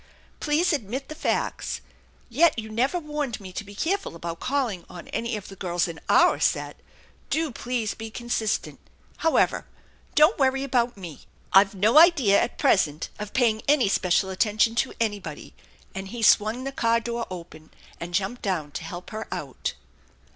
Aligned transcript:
Please 0.39 0.73
admit 0.73 1.09
the 1.09 1.13
facts. 1.13 1.79
Yet 2.27 2.57
you 2.57 2.69
never 2.71 2.97
warned 2.97 3.39
me 3.39 3.53
to 3.53 3.63
be 3.63 3.75
careful 3.75 4.15
about 4.15 4.39
calling 4.39 4.83
on 4.89 5.07
any 5.09 5.37
of 5.37 5.47
the 5.47 5.55
girls 5.55 5.87
in 5.87 5.99
our 6.09 6.39
set. 6.39 6.79
Do 7.29 7.51
please 7.51 7.93
be 7.93 8.09
consistent. 8.09 8.79
How 9.17 9.35
ever, 9.35 9.67
don't 10.15 10.39
worry 10.39 10.63
about 10.63 10.97
me. 10.97 11.27
I've 11.53 11.75
no 11.75 11.99
idea 11.99 12.41
at 12.41 12.57
present 12.57 13.09
of 13.19 13.33
paying 13.33 13.61
any 13.67 13.87
special 13.87 14.31
attention 14.31 14.73
to 14.77 14.93
anybody," 14.99 15.53
and 15.93 16.07
he 16.07 16.23
swung 16.23 16.63
the 16.63 16.71
car 16.71 16.99
door 16.99 17.27
pen 17.51 17.69
and 17.99 18.15
jumped 18.15 18.41
down 18.41 18.71
to 18.71 18.83
help 18.83 19.11
her 19.11 19.27
out. 19.31 19.75